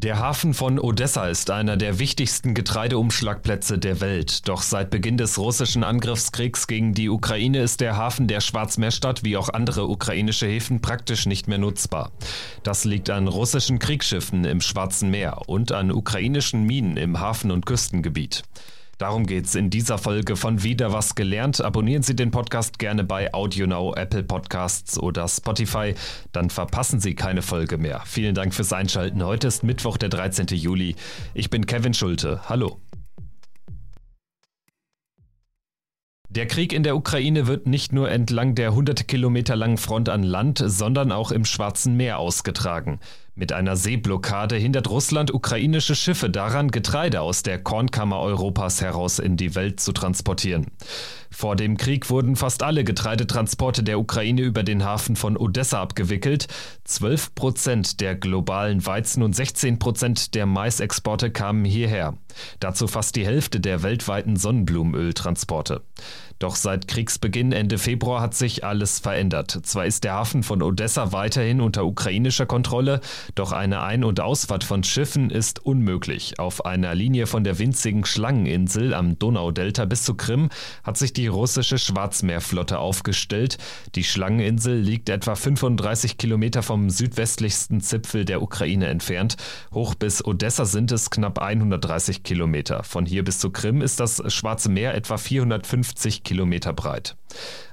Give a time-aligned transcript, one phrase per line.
[0.00, 4.46] Der Hafen von Odessa ist einer der wichtigsten Getreideumschlagplätze der Welt.
[4.46, 9.36] Doch seit Beginn des russischen Angriffskriegs gegen die Ukraine ist der Hafen der Schwarzmeerstadt wie
[9.36, 12.12] auch andere ukrainische Häfen praktisch nicht mehr nutzbar.
[12.62, 17.66] Das liegt an russischen Kriegsschiffen im Schwarzen Meer und an ukrainischen Minen im Hafen- und
[17.66, 18.44] Küstengebiet.
[18.98, 21.60] Darum geht's in dieser Folge von Wieder was gelernt.
[21.60, 25.94] Abonnieren Sie den Podcast gerne bei AudioNow, Apple Podcasts oder Spotify,
[26.32, 28.02] dann verpassen Sie keine Folge mehr.
[28.06, 29.24] Vielen Dank fürs Einschalten.
[29.24, 30.48] Heute ist Mittwoch, der 13.
[30.48, 30.96] Juli.
[31.32, 32.40] Ich bin Kevin Schulte.
[32.48, 32.80] Hallo.
[36.30, 40.22] Der Krieg in der Ukraine wird nicht nur entlang der hunderte Kilometer langen Front an
[40.22, 43.00] Land, sondern auch im Schwarzen Meer ausgetragen.
[43.38, 49.36] Mit einer Seeblockade hindert Russland ukrainische Schiffe daran, Getreide aus der Kornkammer Europas heraus in
[49.36, 50.66] die Welt zu transportieren.
[51.30, 56.48] Vor dem Krieg wurden fast alle Getreidetransporte der Ukraine über den Hafen von Odessa abgewickelt.
[56.82, 62.14] 12 Prozent der globalen Weizen und 16 Prozent der Maisexporte kamen hierher.
[62.58, 65.82] Dazu fast die Hälfte der weltweiten Sonnenblumenöltransporte.
[66.38, 69.58] Doch seit Kriegsbeginn Ende Februar hat sich alles verändert.
[69.64, 73.00] Zwar ist der Hafen von Odessa weiterhin unter ukrainischer Kontrolle,
[73.34, 76.38] doch eine Ein- und Ausfahrt von Schiffen ist unmöglich.
[76.38, 80.48] Auf einer Linie von der winzigen Schlangeninsel am Donaudelta bis zu Krim
[80.84, 83.58] hat sich die russische Schwarzmeerflotte aufgestellt.
[83.96, 89.36] Die Schlangeninsel liegt etwa 35 Kilometer vom südwestlichsten Zipfel der Ukraine entfernt.
[89.74, 92.84] Hoch bis Odessa sind es knapp 130 Kilometer.
[92.84, 97.16] Von hier bis zu Krim ist das Schwarze Meer etwa 450 Kilometer breit.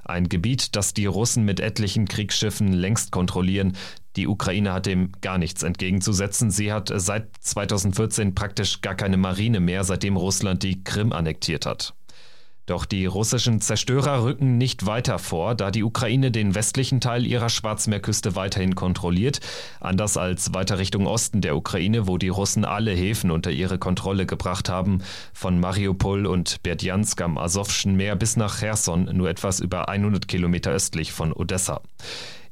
[0.04, 3.76] Ein Gebiet, das die Russen mit etlichen Kriegsschiffen längst kontrollieren.
[4.16, 6.50] Die Ukraine hat dem gar nichts entgegenzusetzen.
[6.50, 11.94] Sie hat seit 2014 praktisch gar keine Marine mehr, seitdem Russland die Krim annektiert hat.
[12.66, 17.48] Doch die russischen Zerstörer rücken nicht weiter vor, da die Ukraine den westlichen Teil ihrer
[17.48, 19.38] Schwarzmeerküste weiterhin kontrolliert,
[19.80, 24.26] anders als weiter Richtung Osten der Ukraine, wo die Russen alle Häfen unter ihre Kontrolle
[24.26, 24.98] gebracht haben,
[25.32, 30.72] von Mariupol und Berdjansk am Asowschen Meer bis nach Cherson, nur etwas über 100 Kilometer
[30.72, 31.82] östlich von Odessa.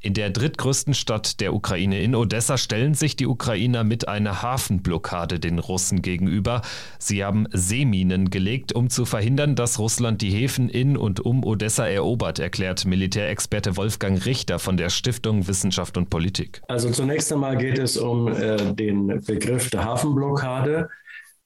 [0.05, 5.41] In der drittgrößten Stadt der Ukraine in Odessa stellen sich die Ukrainer mit einer Hafenblockade
[5.41, 6.61] den Russen gegenüber.
[6.99, 11.89] Sie haben Seeminen gelegt, um zu verhindern, dass Russland die Häfen in und um Odessa
[11.89, 16.61] erobert, erklärt Militärexperte Wolfgang Richter von der Stiftung Wissenschaft und Politik.
[16.69, 20.91] Also zunächst einmal geht es um äh, den Begriff der Hafenblockade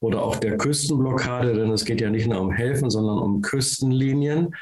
[0.01, 4.53] oder auch der Küstenblockade, denn es geht ja nicht nur um Häfen, sondern um Küstenlinien.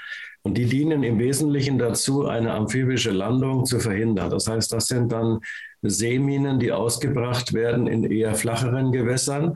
[0.46, 4.30] Und die dienen im Wesentlichen dazu, eine amphibische Landung zu verhindern.
[4.30, 5.40] Das heißt, das sind dann
[5.82, 9.54] Seeminen, die ausgebracht werden in eher flacheren Gewässern,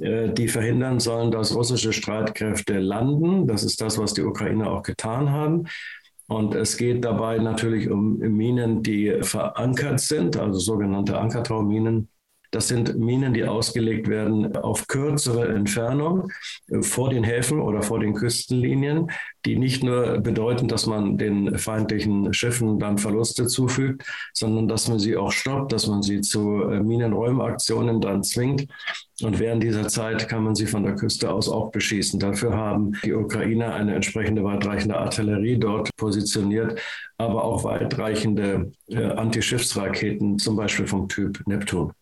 [0.00, 3.46] äh, die verhindern sollen, dass russische Streitkräfte landen.
[3.46, 5.68] Das ist das, was die Ukrainer auch getan haben.
[6.26, 12.08] Und es geht dabei natürlich um Minen, die verankert sind, also sogenannte Ankertauminen,
[12.52, 16.30] das sind Minen, die ausgelegt werden auf kürzere Entfernung
[16.70, 19.10] äh, vor den Häfen oder vor den Küstenlinien,
[19.46, 24.04] die nicht nur bedeuten, dass man den feindlichen Schiffen dann Verluste zufügt,
[24.34, 28.66] sondern dass man sie auch stoppt, dass man sie zu äh, Minenräumaktionen dann zwingt.
[29.22, 32.20] Und während dieser Zeit kann man sie von der Küste aus auch beschießen.
[32.20, 36.78] Dafür haben die Ukrainer eine entsprechende weitreichende Artillerie dort positioniert,
[37.16, 41.92] aber auch weitreichende äh, Antischiffsraketen, zum Beispiel vom Typ Neptun.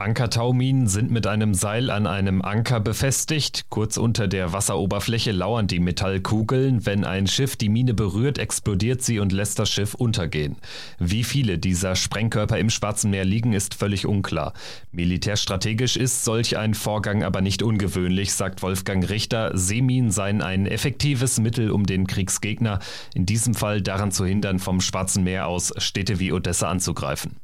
[0.00, 3.66] Ankertauminen sind mit einem Seil an einem Anker befestigt.
[3.68, 6.86] Kurz unter der Wasseroberfläche lauern die Metallkugeln.
[6.86, 10.54] Wenn ein Schiff die Mine berührt, explodiert sie und lässt das Schiff untergehen.
[11.00, 14.52] Wie viele dieser Sprengkörper im Schwarzen Meer liegen, ist völlig unklar.
[14.92, 19.50] Militärstrategisch ist solch ein Vorgang aber nicht ungewöhnlich, sagt Wolfgang Richter.
[19.58, 22.78] Seeminen seien ein effektives Mittel, um den Kriegsgegner,
[23.14, 27.34] in diesem Fall daran zu hindern, vom Schwarzen Meer aus Städte wie Odessa anzugreifen.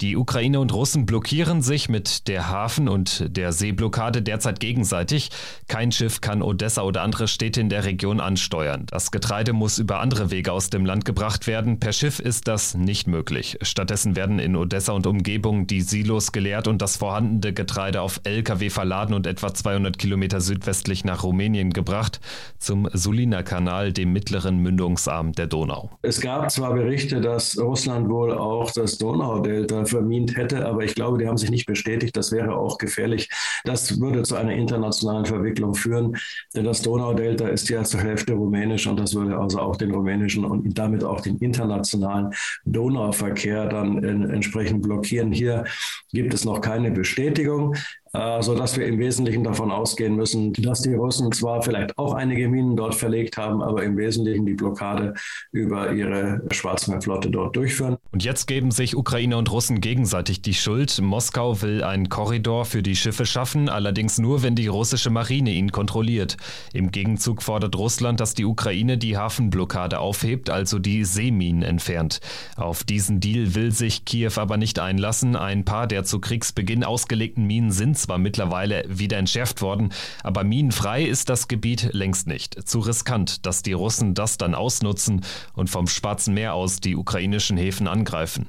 [0.00, 5.28] Die Ukraine und Russen blockieren sich mit der Hafen- und der Seeblockade derzeit gegenseitig.
[5.68, 8.86] Kein Schiff kann Odessa oder andere Städte in der Region ansteuern.
[8.88, 11.80] Das Getreide muss über andere Wege aus dem Land gebracht werden.
[11.80, 13.58] Per Schiff ist das nicht möglich.
[13.60, 18.70] Stattdessen werden in Odessa und Umgebung die Silos geleert und das vorhandene Getreide auf Lkw
[18.70, 22.20] verladen und etwa 200 Kilometer südwestlich nach Rumänien gebracht,
[22.58, 25.90] zum Sulina-Kanal, dem mittleren Mündungsarm der Donau.
[26.00, 30.66] Es gab zwar Berichte, dass Russland wohl auch das Donaudelta vermint hätte.
[30.66, 32.16] Aber ich glaube, die haben sich nicht bestätigt.
[32.16, 33.28] Das wäre auch gefährlich.
[33.64, 36.16] Das würde zu einer internationalen Verwicklung führen,
[36.54, 40.44] denn das Donaudelta ist ja zur Hälfte rumänisch und das würde also auch den rumänischen
[40.44, 42.32] und damit auch den internationalen
[42.64, 45.32] Donauverkehr dann entsprechend blockieren.
[45.32, 45.64] Hier
[46.12, 47.74] gibt es noch keine Bestätigung.
[48.12, 52.48] Äh, sodass wir im Wesentlichen davon ausgehen müssen, dass die Russen zwar vielleicht auch einige
[52.48, 55.14] Minen dort verlegt haben, aber im Wesentlichen die Blockade
[55.52, 57.98] über ihre Schwarzmeerflotte dort durchführen.
[58.10, 61.00] Und jetzt geben sich Ukrainer und Russen gegenseitig die Schuld.
[61.00, 65.70] Moskau will einen Korridor für die Schiffe schaffen, allerdings nur, wenn die russische Marine ihn
[65.70, 66.36] kontrolliert.
[66.72, 72.20] Im Gegenzug fordert Russland, dass die Ukraine die Hafenblockade aufhebt, also die Seeminen entfernt.
[72.56, 75.36] Auf diesen Deal will sich Kiew aber nicht einlassen.
[75.36, 79.92] Ein paar der zu Kriegsbeginn ausgelegten Minen sind zwar mittlerweile wieder entschärft worden,
[80.22, 82.68] aber minenfrei ist das Gebiet längst nicht.
[82.68, 85.24] Zu riskant, dass die Russen das dann ausnutzen
[85.54, 88.48] und vom Schwarzen Meer aus die ukrainischen Häfen angreifen.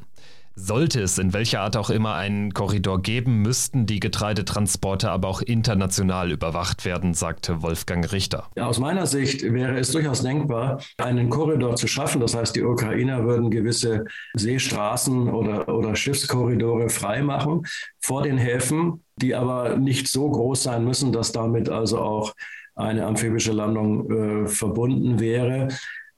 [0.63, 5.41] Sollte es in welcher Art auch immer einen Korridor geben, müssten die Getreidetransporte aber auch
[5.41, 8.47] international überwacht werden, sagte Wolfgang Richter.
[8.55, 12.21] Ja, aus meiner Sicht wäre es durchaus denkbar, einen Korridor zu schaffen.
[12.21, 14.05] Das heißt, die Ukrainer würden gewisse
[14.35, 17.63] Seestraßen oder, oder Schiffskorridore freimachen
[17.99, 22.35] vor den Häfen, die aber nicht so groß sein müssen, dass damit also auch
[22.75, 24.11] eine amphibische Landung
[24.43, 25.69] äh, verbunden wäre.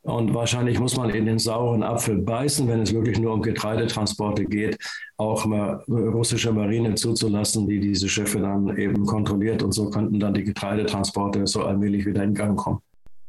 [0.03, 4.43] Und wahrscheinlich muss man in den sauren Apfel beißen, wenn es wirklich nur um Getreidetransporte
[4.43, 4.77] geht,
[5.15, 9.63] auch mal russische Marine zuzulassen, die diese Schiffe dann eben kontrolliert.
[9.63, 12.81] Und so könnten dann die Getreidetransporte so allmählich wieder in Gang kommen.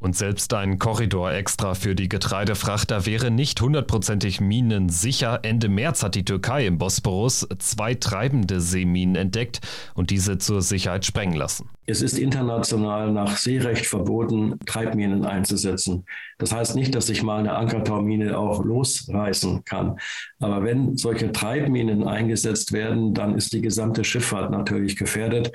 [0.05, 5.41] Und selbst ein Korridor extra für die Getreidefrachter wäre nicht hundertprozentig minensicher.
[5.45, 9.63] Ende März hat die Türkei im Bosporus zwei treibende Seeminen entdeckt
[9.95, 11.71] und diese zur Sicherheit sprengen lassen.
[11.87, 16.05] Es ist international nach Seerecht verboten, Treibminen einzusetzen.
[16.37, 19.97] Das heißt nicht, dass sich mal eine Ankertaumine auch losreißen kann.
[20.39, 25.53] Aber wenn solche Treibminen eingesetzt werden, dann ist die gesamte Schifffahrt natürlich gefährdet.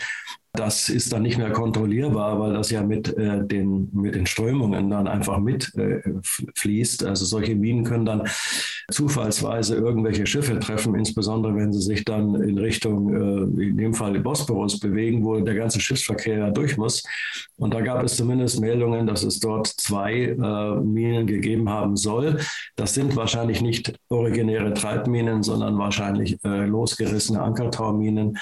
[0.53, 4.89] Das ist dann nicht mehr kontrollierbar, weil das ja mit, äh, den, mit den Strömungen
[4.89, 7.03] dann einfach mitfließt.
[7.03, 8.23] Äh, also solche Minen können dann
[8.89, 14.19] zufallsweise irgendwelche Schiffe treffen, insbesondere wenn sie sich dann in Richtung, äh, in dem Fall
[14.19, 17.03] Bosporus bewegen, wo der ganze Schiffsverkehr durch muss.
[17.57, 22.39] Und da gab es zumindest Meldungen, dass es dort zwei äh, Minen gegeben haben soll.
[22.75, 28.37] Das sind wahrscheinlich nicht originäre Treibminen, sondern wahrscheinlich äh, losgerissene Ankertauminen.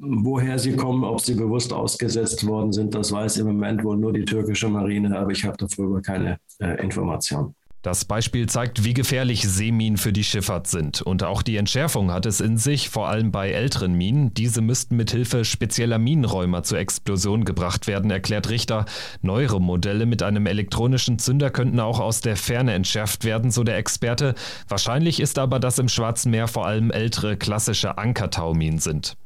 [0.00, 4.12] Woher sie kommen, ob sie bewusst ausgesetzt worden sind, das weiß im Moment wohl nur
[4.12, 7.54] die türkische Marine, aber ich habe darüber keine äh, Information.
[7.86, 11.02] Das Beispiel zeigt, wie gefährlich Seeminen für die Schifffahrt sind.
[11.02, 14.34] Und auch die Entschärfung hat es in sich, vor allem bei älteren Minen.
[14.34, 18.86] Diese müssten mit Hilfe spezieller Minenräumer zur Explosion gebracht werden, erklärt Richter.
[19.22, 23.76] Neuere Modelle mit einem elektronischen Zünder könnten auch aus der Ferne entschärft werden, so der
[23.76, 24.34] Experte.
[24.66, 29.16] Wahrscheinlich ist aber, dass im Schwarzen Meer vor allem ältere klassische Ankertauminen sind.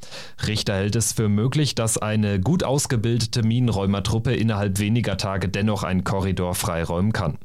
[0.47, 6.05] Richter hält es für möglich, dass eine gut ausgebildete Minenräumertruppe innerhalb weniger Tage dennoch einen
[6.05, 7.39] Korridor freiräumen kann.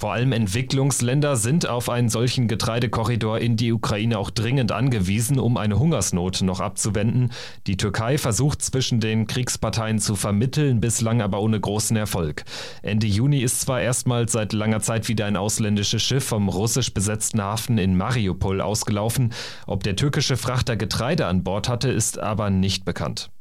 [0.00, 5.56] Vor allem Entwicklungsländer sind auf einen solchen Getreidekorridor in die Ukraine auch dringend angewiesen, um
[5.56, 7.32] eine Hungersnot noch abzuwenden.
[7.66, 12.44] Die Türkei versucht zwischen den Kriegsparteien zu vermitteln, bislang aber ohne großen Erfolg.
[12.80, 17.42] Ende Juni ist zwar erstmals seit langer Zeit wieder ein ausländisches Schiff vom russisch besetzten
[17.42, 19.32] Hafen in Mariupol ausgelaufen.
[19.66, 23.32] Ob der türkische Frachter Getreide an Bord hatte, ist aber nicht bekannt.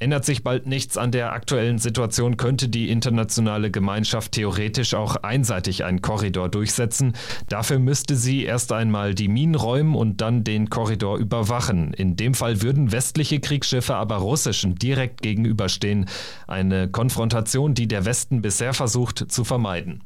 [0.00, 5.84] Ändert sich bald nichts an der aktuellen Situation, könnte die internationale Gemeinschaft theoretisch auch einseitig
[5.84, 7.12] einen Korridor durchsetzen.
[7.48, 11.94] Dafür müsste sie erst einmal die Minen räumen und dann den Korridor überwachen.
[11.94, 16.06] In dem Fall würden westliche Kriegsschiffe aber russischen direkt gegenüberstehen.
[16.48, 20.02] Eine Konfrontation, die der Westen bisher versucht zu vermeiden.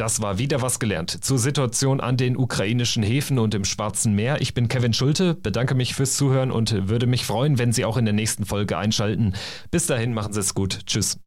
[0.00, 4.40] Das war wieder was gelernt zur Situation an den ukrainischen Häfen und im Schwarzen Meer.
[4.40, 7.98] Ich bin Kevin Schulte, bedanke mich fürs Zuhören und würde mich freuen, wenn Sie auch
[7.98, 9.34] in der nächsten Folge einschalten.
[9.70, 10.86] Bis dahin machen Sie es gut.
[10.86, 11.18] Tschüss.